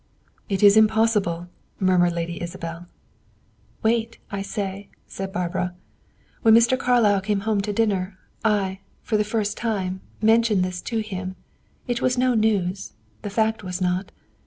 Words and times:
"It 0.49 0.63
is 0.63 0.77
impossible!" 0.77 1.47
murmured 1.79 2.13
Lady 2.13 2.41
Isabel. 2.41 2.87
"Wait, 3.83 4.17
I 4.31 4.41
say," 4.41 4.89
said 5.05 5.31
Barbara. 5.31 5.75
"When 6.41 6.55
Mr. 6.55 6.75
Carlyle 6.75 7.21
came 7.21 7.41
home 7.41 7.61
to 7.61 7.71
dinner, 7.71 8.17
I, 8.43 8.79
for 9.03 9.15
the 9.15 9.23
first 9.23 9.57
time, 9.57 10.01
mentioned 10.19 10.63
this 10.65 10.81
to 10.89 11.01
him. 11.03 11.35
It 11.87 12.01
was 12.01 12.17
no 12.17 12.33
news 12.33 12.93
the 13.21 13.29
fact 13.29 13.63
was 13.63 13.79
not. 13.79 14.11